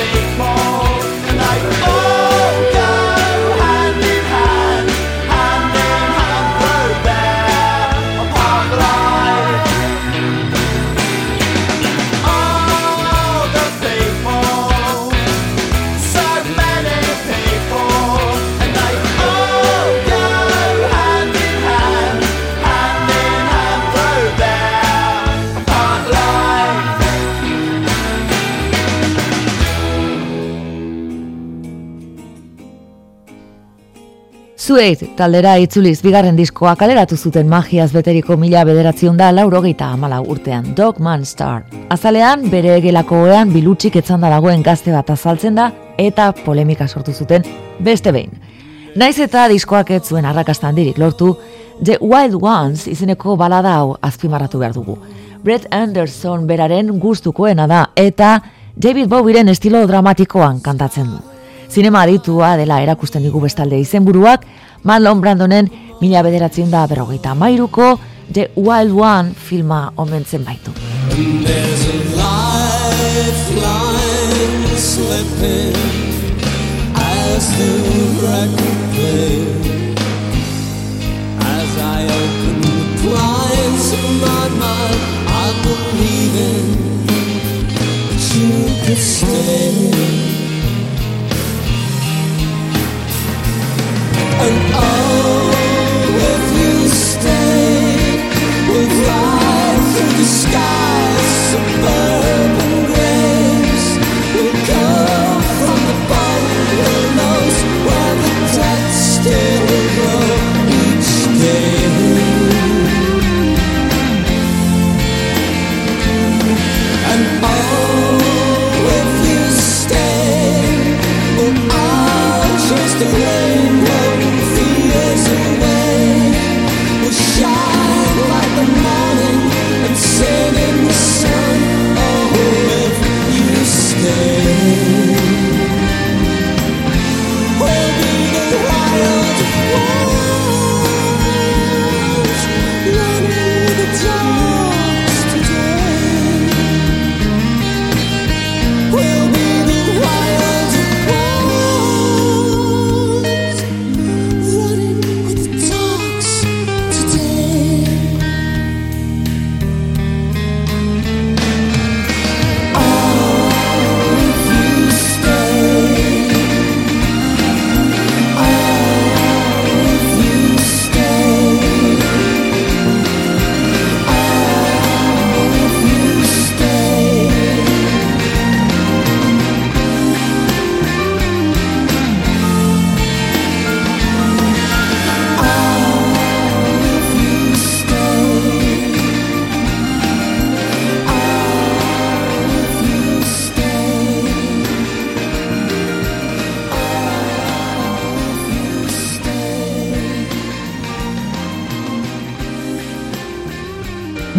take 0.00 0.38
more. 0.38 0.79
Zueit, 34.70 35.00
taldera 35.18 35.56
itzuliz 35.58 35.96
bigarren 35.98 36.36
diskoa 36.38 36.76
kaleratu 36.78 37.16
zuten 37.18 37.48
magiaz 37.50 37.88
beteriko 37.90 38.36
mila 38.38 38.60
bederatzen 38.68 39.16
da 39.18 39.32
laurogeita 39.34 39.88
amala 39.96 40.20
urtean, 40.22 40.68
Dogman 40.78 41.24
Star. 41.26 41.64
Azalean, 41.90 42.44
bere 42.52 42.76
egelako 42.76 43.18
oean 43.24 43.50
bilutsik 43.50 43.96
etzanda 43.98 44.30
dagoen 44.30 44.62
gazte 44.62 44.92
bat 44.94 45.10
azaltzen 45.10 45.58
da 45.58 45.64
eta 45.98 46.28
polemika 46.44 46.86
sortu 46.86 47.10
zuten 47.10 47.48
beste 47.82 48.12
behin. 48.14 48.36
Naiz 48.94 49.18
eta 49.18 49.48
diskoak 49.50 49.90
ez 49.96 50.04
zuen 50.04 50.28
arrakastan 50.30 50.78
dirik 50.78 51.02
lortu, 51.02 51.32
The 51.82 51.98
Wild 51.98 52.38
Ones 52.38 52.86
izeneko 52.86 53.34
balada 53.40 53.74
hau 53.80 53.96
azpimarratu 54.00 54.62
behar 54.62 54.78
dugu. 54.78 55.00
Brett 55.42 55.66
Anderson 55.74 56.46
beraren 56.46 56.94
gustukoena 57.00 57.66
da 57.66 57.88
eta 57.96 58.36
David 58.76 59.10
Bowieren 59.10 59.50
estilo 59.50 59.82
dramatikoan 59.90 60.62
kantatzen 60.62 61.10
du. 61.10 61.29
Zinema 61.70 62.02
aditua 62.02 62.56
dela 62.58 62.80
erakusten 62.82 63.22
digu 63.22 63.40
bestalde 63.44 63.78
izenburuak, 63.78 64.42
Marlon 64.82 65.20
Brandonen 65.22 65.68
mila 66.00 66.24
bederatzen 66.26 66.70
da 66.70 66.86
berrogeita 66.90 67.34
mairuko 67.34 67.92
The 68.32 68.50
Wild 68.56 68.96
One 68.98 69.34
filma 69.34 69.92
omentzen 69.96 70.44
baitu. 70.44 70.74
As 88.90 89.29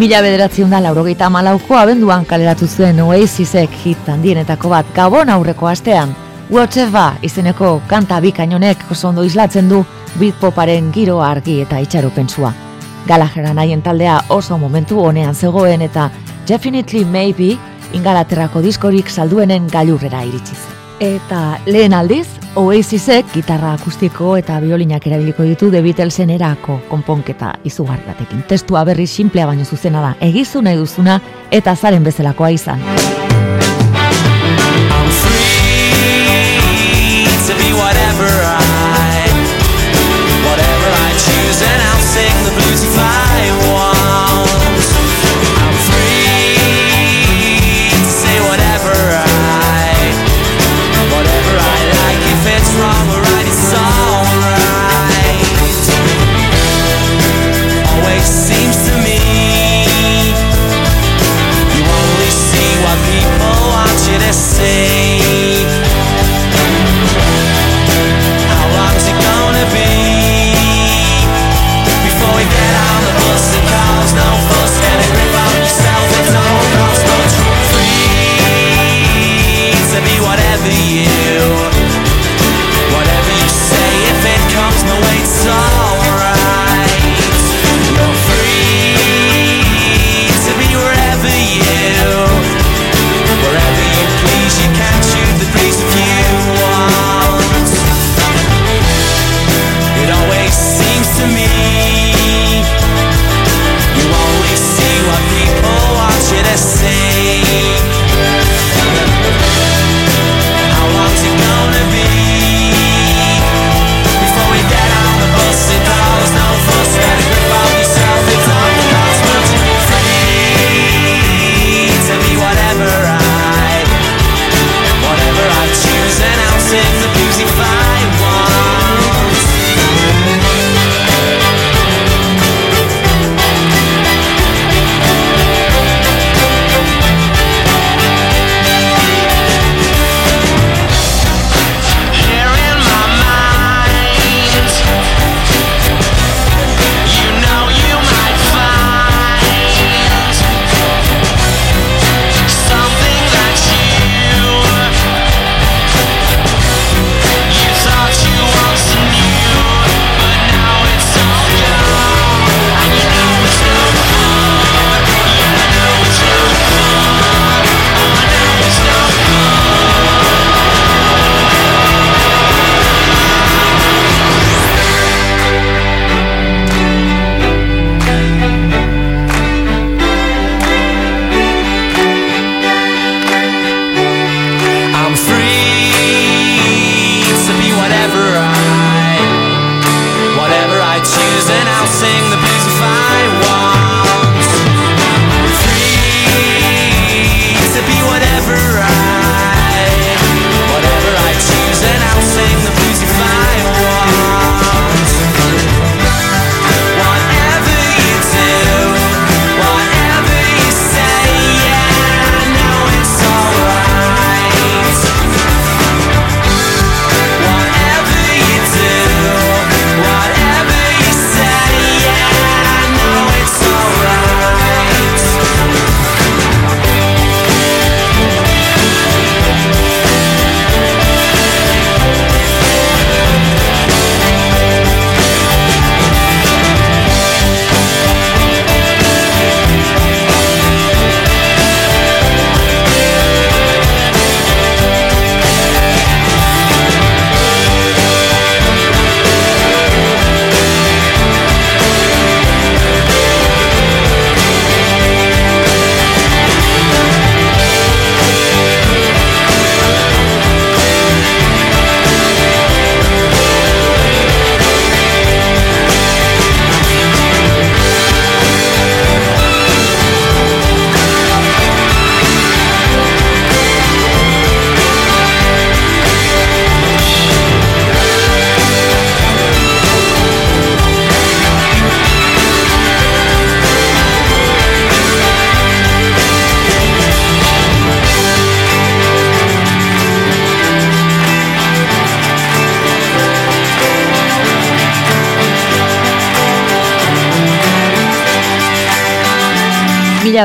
Mila 0.01 0.17
bederatzen 0.25 0.71
da 0.73 0.79
laurogeita 0.81 1.27
malauko 1.29 1.75
abenduan 1.77 2.23
kaleratu 2.25 2.65
zuen 2.65 3.03
Oasisek 3.03 3.75
hit 3.83 4.07
handienetako 4.09 4.71
bat 4.71 4.89
gabon 4.95 5.29
aurreko 5.29 5.69
astean. 5.69 6.15
Whatever 6.49 7.19
izeneko 7.21 7.75
kanta 7.91 8.17
bikainonek 8.25 8.81
oso 8.89 9.11
ondo 9.11 9.27
islatzen 9.29 9.69
du 9.69 9.83
beatpoparen 10.17 10.89
giro 10.97 11.21
argi 11.21 11.59
eta 11.67 11.77
itxaropensua. 11.85 12.49
Gallagheran 13.05 13.61
haien 13.61 13.85
taldea 13.85 14.17
oso 14.41 14.57
momentu 14.57 15.05
honean 15.05 15.35
zegoen 15.35 15.85
eta 15.85 16.09
Definitely 16.49 17.05
Maybe 17.05 17.53
ingalaterrako 17.93 18.65
diskorik 18.65 19.09
salduenen 19.09 19.69
gailurrera 19.69 20.25
iritsiz. 20.25 20.80
Eta 21.01 21.57
lehen 21.65 21.95
aldiz, 21.97 22.27
Oasisek 22.61 23.31
gitarra 23.33 23.71
akustiko 23.73 24.35
eta 24.37 24.59
biolinak 24.61 25.07
erabiliko 25.09 25.47
ditu 25.47 25.71
The 25.73 25.81
Beatlesen 25.81 26.29
erako 26.35 26.77
konponketa 26.91 27.55
izugarri 27.65 28.05
batekin. 28.05 28.43
Testua 28.49 28.83
berri 28.85 29.07
simplea 29.07 29.47
baino 29.49 29.65
zuzena 29.65 30.03
da, 30.05 30.13
egizu 30.29 30.61
nahi 30.61 30.77
duzuna 30.77 31.17
eta 31.49 31.73
zaren 31.75 32.05
bezalakoa 32.05 32.53
izan. 32.53 33.20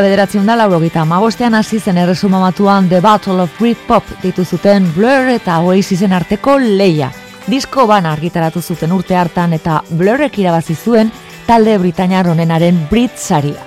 Bederatzen 0.06 0.46
da 0.46 0.54
laurogeita 0.54 1.02
magostean 1.04 1.54
hasi 1.58 1.80
zen 1.80 1.96
erresumamatuan 1.98 2.88
The 2.88 3.00
Battle 3.02 3.42
of 3.42 3.54
Britpop 3.58 4.04
ditu 4.22 4.44
zuten 4.44 4.86
Blur 4.94 5.32
eta 5.32 5.58
Oasisen 5.66 6.12
arteko 6.14 6.54
leia. 6.62 7.08
Disko 7.50 7.86
bana 7.90 8.12
argitaratu 8.14 8.62
zuten 8.62 8.92
urte 8.94 9.16
hartan 9.18 9.56
eta 9.56 9.80
Blurrek 9.90 10.38
irabazi 10.38 10.76
zuen 10.76 11.10
talde 11.46 11.74
Britainar 11.78 12.28
honenaren 12.30 12.78
Brit 12.90 13.18
saria. 13.18 13.58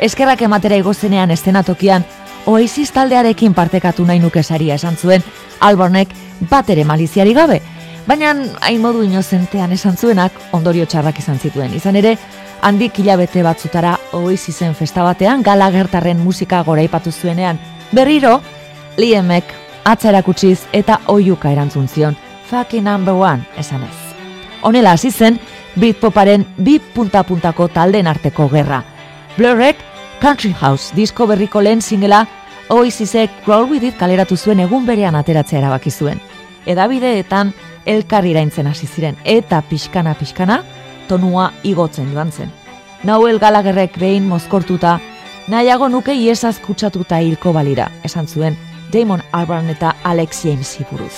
Eskerrak 0.00 0.42
ematera 0.48 0.80
igozenean 0.80 1.30
estenatokian 1.30 2.06
Oasis 2.46 2.90
taldearekin 2.96 3.52
partekatu 3.54 4.06
nahi 4.08 4.18
nuke 4.18 4.42
saria 4.42 4.80
esan 4.80 4.96
zuen 4.96 5.22
Albornek 5.60 6.14
bat 6.50 6.70
ere 6.70 6.84
maliziari 6.88 7.34
gabe, 7.36 7.60
baina 8.06 8.32
hain 8.60 8.80
modu 8.80 9.04
inozentean 9.04 9.72
esan 9.76 9.96
zuenak 9.96 10.32
ondorio 10.52 10.86
txarrak 10.86 11.18
izan 11.18 11.38
zituen. 11.38 11.74
Izan 11.74 11.96
ere, 11.96 12.16
handik 12.62 12.98
hilabete 12.98 13.42
batzutara 13.42 13.96
Oasisen 14.12 14.74
festa 14.74 15.02
batean 15.02 15.42
galagertarren 15.42 16.20
musika 16.22 16.62
goraipatu 16.62 17.12
zuenean. 17.12 17.58
Berriro, 17.92 18.40
Liemek 18.96 19.44
atzerakutsiz 19.84 20.60
eta 20.72 21.00
oiuka 21.08 21.50
erantzun 21.50 21.88
zion, 21.88 22.16
fucking 22.48 22.84
number 22.84 23.14
one, 23.14 23.42
esan 23.58 23.82
ez. 23.82 23.96
Honela 24.62 24.92
hasi 24.92 25.10
zen, 25.10 25.40
Britpoparen 25.74 26.46
bi 26.56 26.78
punta-puntako 26.78 27.68
talden 27.68 28.06
arteko 28.06 28.48
gerra. 28.48 28.82
Blurrek 29.36 29.76
Country 30.20 30.52
House 30.60 30.94
disko 30.94 31.26
berriko 31.26 31.62
lehen 31.62 31.82
singela 31.82 32.26
Oasisek 32.68 33.30
Roll 33.46 33.70
With 33.70 33.84
It 33.84 33.96
kaleratu 33.98 34.36
zuen 34.36 34.60
egun 34.60 34.86
berean 34.86 35.16
ateratzea 35.16 35.58
erabaki 35.58 35.90
zuen. 35.90 36.20
Edabideetan 36.66 37.52
elkar 37.86 38.26
iraintzen 38.28 38.68
hasi 38.68 38.86
ziren 38.86 39.16
eta 39.24 39.62
pixkana 39.68 40.14
pixkana 40.14 40.62
tonua 41.08 41.52
igotzen 41.62 42.12
joan 42.12 42.32
zen. 42.32 42.52
Nauel 43.04 43.38
Galagerrek 43.38 43.98
behin 43.98 44.26
mozkortuta 44.28 44.98
nahiago 45.48 45.88
nuke 45.88 46.14
iesaz 46.14 46.58
kutsatuta 46.60 47.18
hilko 47.18 47.52
balira, 47.52 47.90
esan 48.04 48.26
zuen 48.26 48.58
Damon 48.92 49.22
Albarn 49.32 49.70
eta 49.70 49.94
Alex 50.04 50.44
Jamesi 50.44 50.86
buruz. 50.90 51.14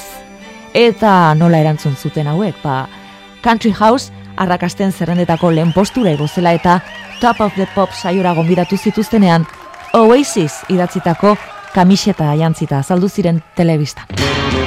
Eta 0.74 1.34
nola 1.34 1.58
erantzun 1.58 1.96
zuten 1.96 2.26
hauek, 2.26 2.56
ba, 2.62 2.86
Country 3.42 3.72
House 3.72 4.12
arrakasten 4.36 4.92
zerrendetako 4.92 5.50
lehen 5.54 5.72
postura 5.72 6.14
igozela 6.14 6.52
eta 6.52 6.80
Top 7.20 7.40
of 7.40 7.54
the 7.54 7.68
Pop 7.74 7.92
saiora 7.92 8.34
gonbidatu 8.34 8.76
zituztenean 8.76 9.46
Oasis 9.94 10.64
idatzitako 10.68 11.36
kamiseta 11.74 12.34
jantzita 12.34 12.78
azaldu 12.82 13.08
ziren 13.08 13.42
telebistan. 13.54 14.63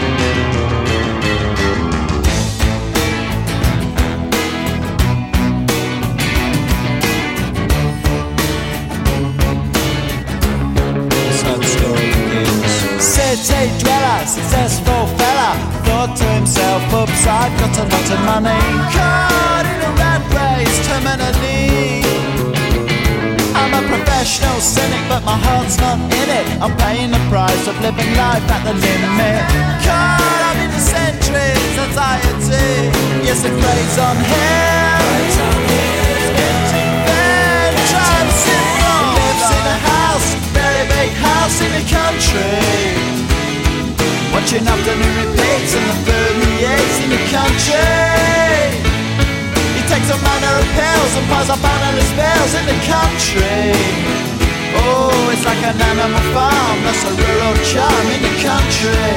A 24.37 24.39
professional 24.39 24.61
cynic, 24.61 25.01
but 25.09 25.23
my 25.23 25.37
heart's 25.37 25.77
not 25.77 25.97
in 25.97 26.29
it. 26.29 26.45
I'm 26.61 26.75
paying 26.77 27.11
the 27.11 27.19
price 27.29 27.67
of 27.67 27.79
living 27.81 28.13
life 28.15 28.43
at 28.49 28.63
the 28.63 28.73
limit. 28.73 29.41
Caught 29.81 30.41
up 30.49 30.57
in 30.61 30.69
the 30.71 30.79
centuries, 30.79 31.77
anxiety 31.77 32.91
Yes, 33.25 33.41
the 33.43 33.49
craze 33.49 33.97
on 33.97 34.17
him 34.17 35.07
Intervention 36.77 38.27
syndrome 38.43 39.09
Lives 39.17 39.49
in 39.57 39.65
a 39.65 39.77
house, 39.89 40.29
very 40.53 40.85
big 40.85 41.11
house 41.17 41.57
in 41.61 41.71
the 41.73 41.83
country. 41.89 42.61
Watching 44.33 44.67
afternoon 44.67 45.13
repeats 45.23 45.73
and 45.73 45.85
the 45.89 45.97
food 46.05 46.35
he 46.45 46.51
eats 46.65 46.97
in 47.01 47.09
the 47.09 47.21
country 47.33 48.46
takes 50.07 50.19
a 50.19 50.23
manner 50.23 50.59
of 50.59 50.67
pills 50.71 51.15
and 51.17 51.27
piles 51.27 51.49
up 51.49 51.63
analyst 51.63 52.15
bills 52.15 52.53
in 52.55 52.65
the 52.65 52.79
country. 52.87 53.75
Oh, 54.79 55.31
it's 55.33 55.45
like 55.45 55.61
an 55.63 55.79
animal 55.81 56.23
farm, 56.33 56.77
that's 56.83 57.03
a 57.03 57.11
rural 57.11 57.55
charm 57.67 58.07
in 58.15 58.21
the 58.23 58.35
country. 58.39 59.11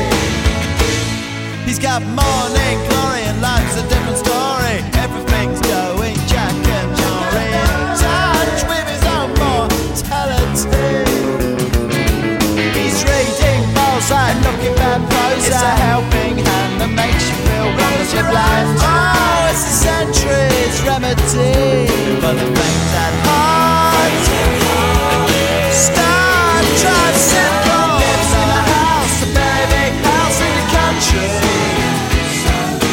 He's 1.65 1.79
got 1.79 2.03
morning 2.03 2.77
glory 2.89 3.23
and 3.31 3.41
life's 3.41 3.77
a 3.79 3.87
different 3.87 4.19
story. 4.19 4.83
Everything's 4.99 5.61
going 5.61 6.17
jack 6.27 6.51
and 6.51 6.91
Jory. 6.99 7.47
In 7.55 7.79
touch 8.03 8.61
with 8.67 8.87
his 8.91 9.05
own 9.15 9.31
mortality 9.39 11.07
He's 12.75 12.99
reading 13.07 13.63
Mozart, 13.75 14.35
looking 14.43 14.75
bad 14.75 15.01
prose 15.11 15.47
It's 15.47 15.57
a 15.57 15.61
that 15.61 16.10
makes 17.01 17.25
you 17.29 17.37
feel 17.49 17.69
you're 18.13 18.29
blind 18.29 18.69
Oh, 18.83 19.51
it's 19.51 19.65
a 19.65 19.75
century's 19.87 20.77
remedy. 20.85 21.89
For 22.21 22.35
the 22.37 22.47
faint 22.57 22.93
at 23.07 23.15
heart 23.25 24.25
Star 25.71 26.61
syndrome 27.17 27.95
Lives 28.03 28.33
in 28.41 28.49
a 28.59 28.63
house, 28.75 29.17
a 29.25 29.29
very 29.33 29.67
big 29.75 29.93
house 30.11 30.39
in 30.45 30.53
the 30.59 30.67
country. 30.77 31.33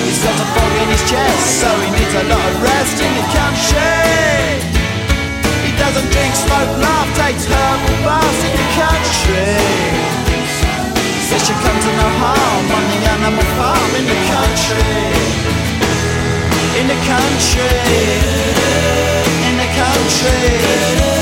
He's 0.06 0.22
got 0.24 0.38
a 0.38 0.48
fog 0.54 0.74
in 0.82 0.88
his 0.94 1.04
chest 1.10 1.44
So 1.62 1.70
he 1.84 1.90
needs 1.98 2.16
a 2.22 2.26
lot 2.32 2.46
of 2.52 2.58
rest 2.64 2.98
in 3.02 3.12
the 3.20 3.28
country. 3.36 4.06
He 5.66 5.72
doesn't 5.82 6.08
drink, 6.14 6.34
smoke, 6.46 6.74
laugh 6.84 7.10
Takes 7.18 7.46
herbal 7.46 7.98
baths 8.06 8.42
in 8.48 8.54
the 8.62 8.68
country 8.80 10.27
Says 11.28 11.50
you 11.50 11.56
come 11.56 11.78
to 11.78 11.92
no 11.92 12.08
harm 12.24 12.72
On 12.72 12.84
the 12.88 13.00
animal 13.12 13.48
farm 13.60 13.92
in 14.00 14.06
the 14.08 14.20
country. 14.32 14.96
In 16.80 16.88
the 16.88 17.00
country. 17.04 17.68
In 19.48 19.58
the 19.58 19.68
country 19.76 21.17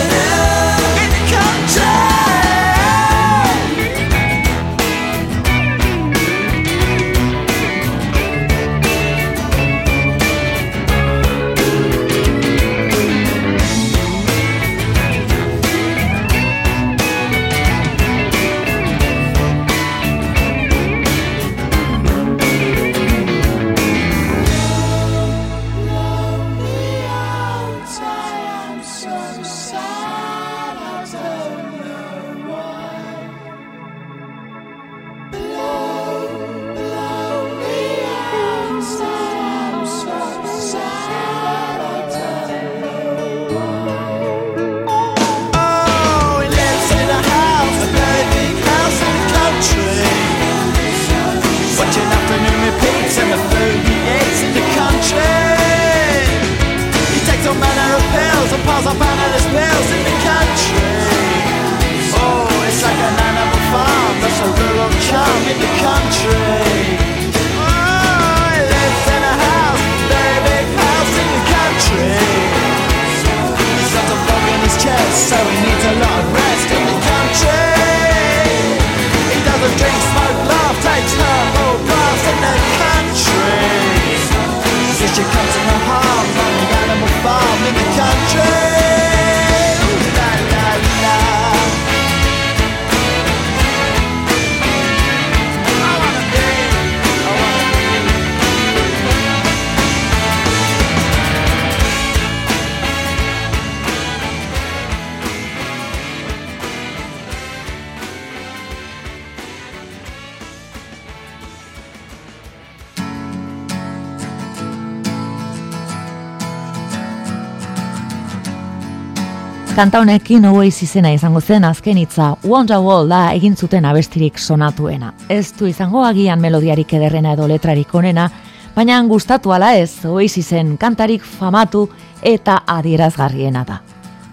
Kanta 119.75 119.99
honekin 119.99 120.45
izena 120.81 121.09
izango 121.11 121.41
zen 121.41 121.65
azken 121.65 121.97
hitza 121.97 122.35
Wonderwall 122.47 123.09
da 123.09 123.33
egin 123.33 123.57
zuten 123.57 123.83
abestirik 123.85 124.37
sonatuena. 124.39 125.13
Ez 125.29 125.51
du 125.59 125.67
izango 125.67 126.05
agian 126.05 126.39
melodiarik 126.39 126.93
ederrena 126.93 127.33
edo 127.33 127.45
letrarik 127.47 127.93
onena, 127.93 128.29
baina 128.75 129.01
gustatu 129.03 129.51
ala 129.51 129.73
ez 129.75 130.05
Oasisen 130.05 130.77
kantarik 130.77 131.23
famatu 131.23 131.89
eta 132.23 132.61
adierazgarriena 132.67 133.65
da. 133.65 133.81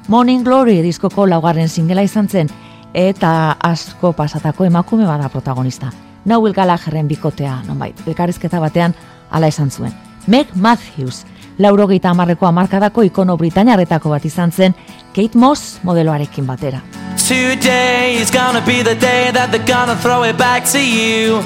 Morning 0.07 0.45
Glory 0.45 0.81
diskoko 0.81 1.27
laugarren 1.27 1.69
singela 1.69 2.03
izan 2.03 2.29
zen 2.29 2.49
eta 2.95 3.57
asko 3.59 4.13
pasatako 4.13 4.65
emakume 4.65 5.07
bada 5.07 5.29
protagonista. 5.29 5.91
Noel 6.25 6.55
Gallagherren 6.55 7.09
bikotea, 7.09 7.65
nonbait, 7.67 7.99
elkarrizketa 8.07 8.61
batean 8.61 8.95
ala 9.31 9.49
esan 9.49 9.71
zuen. 9.71 9.93
Meg 10.29 10.47
Matthews, 10.55 11.25
laurogeita 11.59 12.11
amarreko 12.11 12.47
amarkadako 12.47 13.03
ikono 13.03 13.37
britainarretako 13.37 14.11
bat 14.11 14.25
izan 14.25 14.51
zen, 14.53 14.75
Kate 15.13 15.39
Moss 15.39 15.81
modeloarekin 15.85 16.47
batera. 16.47 16.81
Today 17.17 18.17
is 18.21 18.31
gonna 18.31 18.61
be 18.67 18.83
the 18.83 18.95
day 18.95 19.31
that 19.33 19.51
they're 19.53 19.67
gonna 19.67 19.97
throw 19.97 20.23
it 20.25 20.37
back 20.37 20.65
to 20.73 20.79
you. 20.79 21.43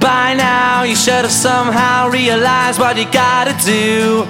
By 0.00 0.34
now, 0.34 0.82
you 0.82 0.96
should 0.96 1.22
have 1.22 1.30
somehow 1.30 2.10
realized 2.10 2.80
what 2.80 2.96
you 2.96 3.04
gotta 3.12 3.54
do. 3.64 4.26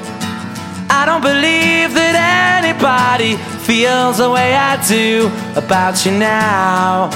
I 0.90 1.04
don't 1.06 1.22
believe 1.22 1.94
that 1.94 2.14
anybody 2.62 3.36
feels 3.64 4.18
the 4.18 4.30
way 4.30 4.54
I 4.54 4.76
do 4.86 5.30
about 5.56 6.04
you 6.04 6.12
now. 6.12 7.10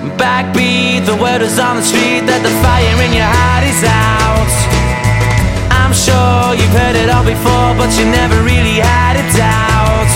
Backbeat, 0.00 1.04
the 1.04 1.16
word 1.16 1.42
is 1.42 1.58
on 1.58 1.76
the 1.76 1.82
street 1.84 2.24
that 2.24 2.40
the 2.40 2.48
fire 2.64 2.96
in 3.04 3.12
your 3.12 3.28
heart 3.28 3.68
is 3.68 3.84
out. 3.84 4.48
I'm 5.68 5.92
sure 5.92 6.56
you've 6.56 6.72
heard 6.72 6.96
it 6.96 7.12
all 7.12 7.20
before, 7.20 7.76
but 7.76 7.92
you 8.00 8.08
never 8.08 8.40
really 8.40 8.80
had 8.80 9.20
a 9.20 9.26
doubt. 9.36 10.08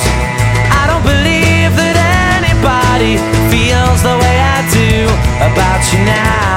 I 0.72 0.88
don't 0.88 1.04
believe 1.04 1.76
that 1.76 2.00
anybody 2.40 3.20
feels 3.52 4.00
the 4.00 4.16
way 4.24 4.36
I 4.40 4.64
do 4.72 5.04
about 5.52 5.84
you 5.92 6.00
now. 6.08 6.53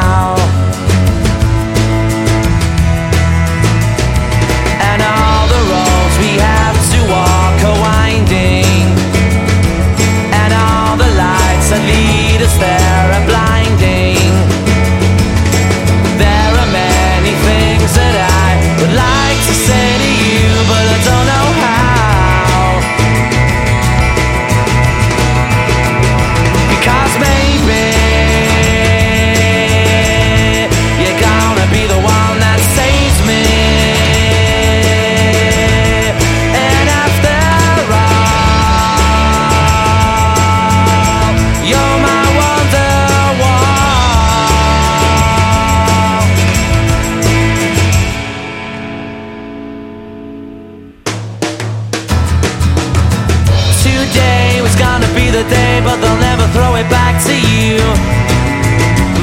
Throw 56.57 56.73
it 56.73 56.89
back 56.89 57.21
to 57.29 57.35
you. 57.53 57.77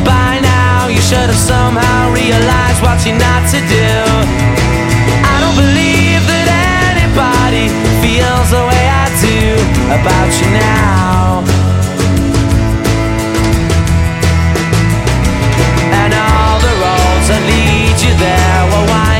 By 0.07 0.39
now, 0.39 0.87
you 0.87 1.03
should 1.03 1.29
have 1.33 1.43
somehow 1.55 2.15
realized 2.15 2.81
what 2.81 3.03
you're 3.05 3.19
not 3.19 3.43
to 3.51 3.59
do. 3.67 3.91
I 5.33 5.35
don't 5.43 5.59
believe 5.59 6.23
that 6.31 6.47
anybody 6.95 7.67
feels 7.99 8.49
the 8.55 8.63
way 8.71 8.85
I 9.03 9.07
do 9.19 9.41
about 9.99 10.31
you 10.39 10.49
now. 10.55 11.43
And 16.03 16.11
all 16.15 16.57
the 16.63 16.75
roads 16.85 17.27
that 17.31 17.43
lead 17.51 17.97
you 17.99 18.13
there 18.23 18.63
were 18.71 18.87
winding. 18.93 19.14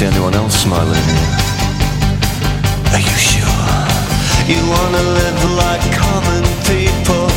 See 0.00 0.06
anyone 0.06 0.34
else 0.34 0.54
smiling 0.54 1.04
here. 1.12 1.28
Are 2.94 3.04
you 3.08 3.16
sure? 3.30 3.76
You 4.48 4.60
wanna 4.74 5.04
live 5.20 5.40
like 5.60 5.84
common 5.92 6.42
people. 6.64 7.28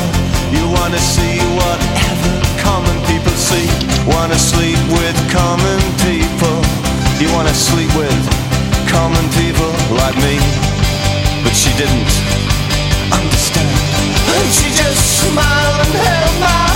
You 0.56 0.64
wanna 0.78 1.02
see 1.14 1.36
whatever 1.60 2.32
common 2.64 2.98
people 3.10 3.36
see. 3.50 3.68
Wanna 4.08 4.40
sleep 4.40 4.80
with 4.96 5.18
common 5.40 5.80
people. 6.08 6.56
You 7.20 7.28
wanna 7.36 7.54
sleep 7.54 7.92
with 8.00 8.20
common 8.88 9.26
people 9.40 9.72
like 10.00 10.16
me. 10.24 10.36
But 11.44 11.56
she 11.62 11.72
didn't 11.82 12.14
understand. 13.12 13.76
And 14.38 14.50
she 14.58 14.70
just 14.72 15.02
smiled 15.20 15.80
and 15.84 15.96
held 16.06 16.40
my 16.40 16.73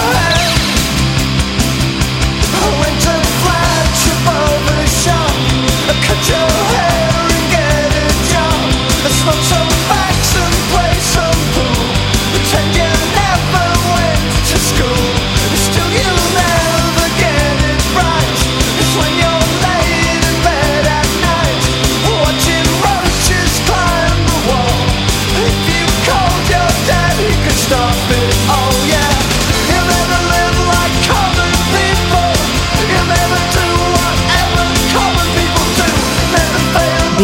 Cut 6.26 6.57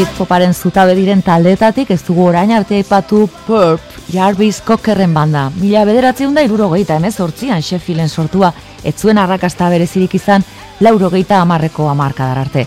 Britpoparen 0.04 0.52
zutabe 0.52 0.98
diren 0.98 1.22
taldeetatik 1.24 1.94
ez 1.94 2.02
dugu 2.04 2.26
orain 2.28 2.50
arte 2.52 2.76
aipatu 2.76 3.22
Purp, 3.46 3.84
Jarvis 4.12 4.58
Cockerren 4.68 5.14
banda. 5.16 5.46
Mila 5.62 5.86
bederatzeun 5.88 6.34
da 6.36 6.42
irurogeita 6.44 6.98
emez 7.00 7.14
hortzian 7.24 7.64
Sheffielden 7.64 8.10
sortua, 8.12 8.50
ez 8.84 8.98
zuen 9.00 9.22
arrakasta 9.22 9.70
berezirik 9.72 10.18
izan 10.20 10.44
laurogeita 10.84 11.38
amarreko 11.40 11.88
amarkadar 11.88 12.42
arte. 12.42 12.66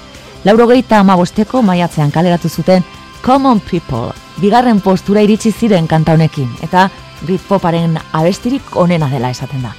Laurogeita 0.49 1.03
amabosteko 1.03 1.61
maiatzean 1.61 2.15
kaleratu 2.15 2.49
zuten 2.49 2.87
Common 3.21 3.61
People, 3.61 4.15
bigarren 4.41 4.81
postura 4.81 5.21
iritsi 5.21 5.53
ziren 5.53 5.87
kanta 5.87 6.17
honekin, 6.17 6.49
eta 6.65 6.89
Britpoparen 7.21 8.01
abestirik 8.13 8.81
onena 8.81 9.11
dela 9.13 9.35
esaten 9.37 9.69
da. 9.69 9.75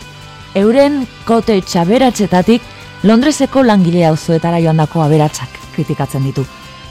Euren 0.53 1.07
kote 1.25 1.57
txaberatzetatik 1.65 2.61
Londreseko 3.01 3.65
langile 3.65 4.05
auzoetara 4.13 4.61
joandako 4.61 5.01
aberatsak 5.09 5.57
kritikatzen 5.73 6.29
ditu. 6.29 6.45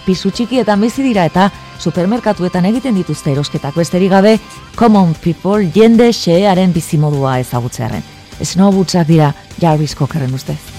Pisu 0.06 0.30
txikietan 0.30 0.80
bizi 0.80 1.02
dira 1.02 1.24
eta 1.26 1.48
supermerkatuetan 1.82 2.68
egiten 2.70 2.94
dituzte 2.94 3.32
erosketak 3.34 3.74
besterik 3.74 4.12
gabe 4.14 4.36
common 4.78 5.16
people 5.24 5.66
jende 5.74 6.12
xearen 6.14 6.72
bizimodua 6.72 7.40
ezagutzearen. 7.42 8.06
Snowbootsak 8.38 9.10
dira 9.10 9.34
Jarvis 9.58 9.96
Cockerren 9.98 10.34
ustez. 10.38 10.75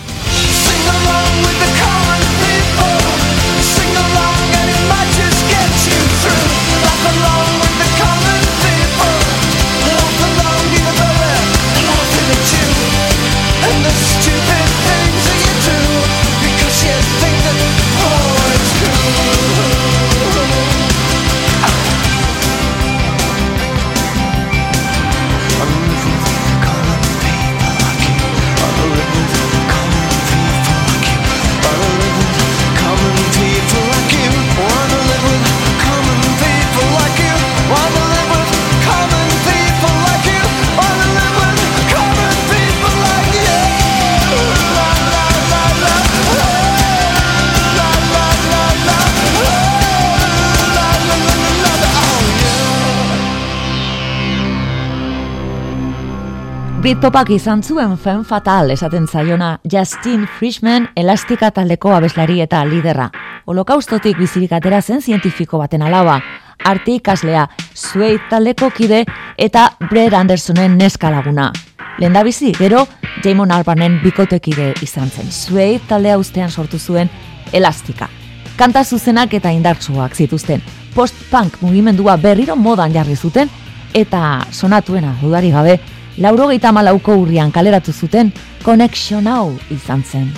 Britpopak 56.87 57.33
izan 57.35 57.59
zuen 57.59 57.97
fen 57.99 58.21
fatal 58.23 58.69
esaten 58.71 59.09
zaiona 59.11 59.47
Justin 59.67 60.21
Frischman 60.37 60.85
elastika 60.95 61.49
taldeko 61.51 61.91
abeslari 61.91 62.37
eta 62.39 62.61
liderra. 62.63 63.09
Holokaustotik 63.43 64.15
bizirik 64.15 64.53
atera 64.55 64.79
zen 64.81 65.01
zientifiko 65.01 65.59
baten 65.59 65.83
alaba. 65.83 66.21
Arte 66.63 66.93
ikaslea, 66.95 67.41
Suede 67.73 68.21
taldeko 68.29 68.69
kide 68.77 69.01
eta 69.37 69.65
Brad 69.89 70.15
Andersonen 70.15 70.77
neska 70.77 71.11
laguna. 71.11 71.49
Lehendabizi, 71.97 72.53
gero, 72.55 72.85
Jamon 73.25 73.51
Albarnen 73.51 73.99
bikotekide 74.05 74.69
izan 74.81 75.11
zen. 75.11 75.27
Suede 75.27 75.81
taldea 75.89 76.15
ustean 76.17 76.49
sortu 76.49 76.79
zuen 76.79 77.11
elastika. 77.51 78.07
Kanta 78.55 78.85
zuzenak 78.85 79.33
eta 79.33 79.51
indartsuak 79.51 80.15
zituzten. 80.15 80.63
Post-punk 80.95 81.59
mugimendua 81.59 82.15
berriro 82.15 82.55
modan 82.55 82.95
jarri 82.95 83.19
zuten 83.19 83.51
eta 83.93 84.45
sonatuena 84.51 85.17
dudari 85.19 85.51
gabe, 85.51 85.79
laurogeita 86.17 86.71
malauko 86.71 87.15
urrian 87.21 87.51
kaleratu 87.51 87.93
zuten 87.93 88.31
Connection 88.63 89.23
Now 89.23 89.53
izan 89.71 90.03
zen. 90.03 90.31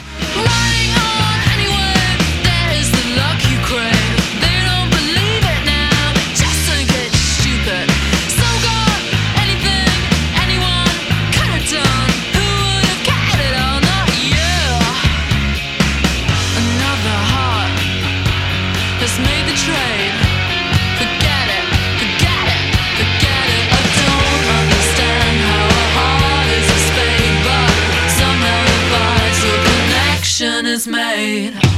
Is 31.20 31.69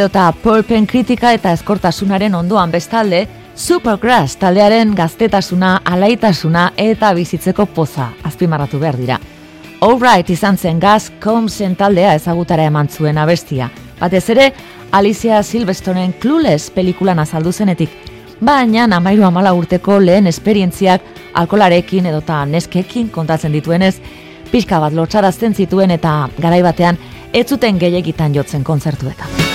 edota 0.00 0.32
polpen 0.42 0.86
kritika 0.86 1.34
eta 1.36 1.52
eskortasunaren 1.52 2.34
ondoan 2.34 2.70
bestalde, 2.72 3.26
Supergrass 3.60 4.38
taldearen 4.40 4.94
gaztetasuna, 4.96 5.80
alaitasuna 5.84 6.70
eta 6.80 7.10
bizitzeko 7.12 7.66
poza 7.66 8.06
azpimarratu 8.24 8.78
behar 8.80 8.96
dira. 8.96 9.18
Alright 9.84 10.30
izan 10.32 10.56
zen 10.56 10.80
gaz 10.80 11.10
Combsen 11.20 11.76
taldea 11.76 12.14
ezagutara 12.16 12.64
eman 12.70 12.88
zuen 12.88 13.18
abestia. 13.18 13.68
Batez 14.00 14.24
ere, 14.32 14.48
Alicia 14.92 15.42
Silvestonen 15.42 16.14
Clueless 16.22 16.70
pelikulan 16.70 17.18
azaldu 17.18 17.52
zenetik, 17.52 17.92
baina 18.40 18.88
amairu 18.96 19.28
amala 19.28 19.52
urteko 19.52 20.00
lehen 20.00 20.26
esperientziak 20.26 21.04
alkolarekin 21.34 22.06
edota 22.06 22.44
neskekin 22.46 23.10
kontatzen 23.10 23.52
dituenez, 23.52 23.98
pixka 24.50 24.80
bat 24.80 24.96
lotxarazten 24.96 25.54
zituen 25.54 25.90
eta 25.90 26.28
garaibatean 26.40 26.98
ez 27.32 27.46
zuten 27.46 27.78
gehiagitan 27.78 28.34
jotzen 28.34 28.64
kontzertuetan. 28.64 29.49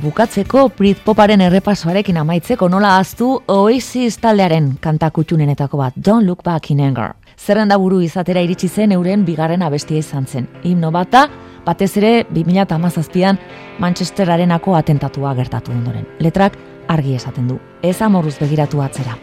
bukatzeko 0.00 0.68
Brit 0.76 0.98
Poparen 1.04 1.40
errepasoarekin 1.44 2.16
amaitzeko 2.20 2.68
nola 2.68 2.96
aztu 2.98 3.28
Oasis 3.48 4.16
taldearen 4.20 4.72
kantakutxunenetako 4.80 5.78
bat 5.80 5.94
Don't 5.96 6.26
Look 6.26 6.42
Back 6.44 6.70
in 6.70 6.80
Anger. 6.80 7.12
Zerrenda 7.36 7.78
buru 7.78 8.00
izatera 8.04 8.40
iritsi 8.44 8.68
zen 8.68 8.92
euren 8.92 9.24
bigarren 9.24 9.62
abestia 9.62 9.98
izan 9.98 10.26
zen. 10.26 10.48
Himno 10.64 10.90
bata, 10.90 11.26
batez 11.66 11.96
ere 11.96 12.12
2017an 12.32 13.38
Manchesterarenako 13.80 14.76
atentatua 14.76 15.34
gertatu 15.34 15.72
ondoren. 15.72 16.06
Letrak 16.20 16.58
argi 16.88 17.14
esaten 17.14 17.48
du. 17.48 17.58
Ez 17.82 18.00
amorruz 18.02 18.36
begiratu 18.40 18.82
atzera. 18.82 19.16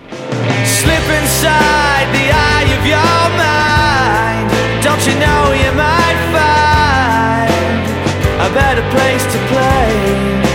Slip 0.66 1.14
inside 1.22 2.10
the 2.14 2.26
eye 2.34 2.70
of 2.78 2.86
your 2.86 3.30
mind 3.38 4.52
Don't 4.84 5.06
you 5.08 5.16
know 5.20 5.54
you 5.54 5.72
might 5.74 6.20
find 6.34 7.84
A 8.42 8.50
better 8.54 8.84
place 8.92 9.26
to 9.34 9.40
play 9.48 10.47